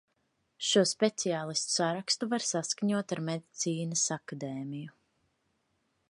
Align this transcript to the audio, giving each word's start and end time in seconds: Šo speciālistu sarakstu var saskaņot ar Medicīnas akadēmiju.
Šo 0.67 0.81
speciālistu 0.91 1.73
sarakstu 1.73 2.29
var 2.31 2.45
saskaņot 2.47 3.13
ar 3.17 3.21
Medicīnas 3.27 4.07
akadēmiju. 4.19 4.97